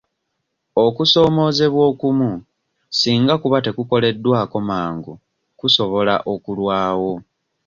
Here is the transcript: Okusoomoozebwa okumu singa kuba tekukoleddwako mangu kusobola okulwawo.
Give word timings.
Okusoomoozebwa 0.85 1.81
okumu 1.91 2.31
singa 2.99 3.33
kuba 3.41 3.57
tekukoleddwako 3.65 4.57
mangu 4.69 5.13
kusobola 5.59 6.15
okulwawo. 6.33 7.13